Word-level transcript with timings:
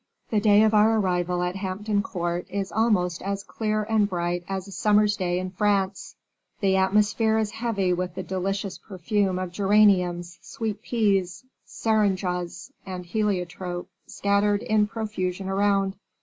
The 0.31 0.39
day 0.39 0.63
of 0.63 0.73
our 0.73 0.97
arrival 0.97 1.43
at 1.43 1.57
Hampton 1.57 2.01
Court 2.01 2.47
is 2.49 2.71
almost 2.71 3.21
as 3.21 3.43
clear 3.43 3.83
and 3.83 4.09
bright 4.09 4.43
as 4.49 4.67
a 4.67 4.71
summer's 4.71 5.15
day 5.15 5.37
in 5.37 5.51
France; 5.51 6.15
the 6.59 6.75
atmosphere 6.75 7.37
is 7.37 7.51
heavy 7.51 7.93
with 7.93 8.15
the 8.15 8.23
delicious 8.23 8.79
perfume 8.79 9.37
of 9.37 9.51
geraniums, 9.51 10.39
sweet 10.41 10.81
peas, 10.81 11.43
seringas, 11.67 12.71
and 12.83 13.05
heliotrope 13.05 13.89
scattered 14.07 14.63
in 14.63 14.87
profusion 14.87 15.47
around. 15.47 15.95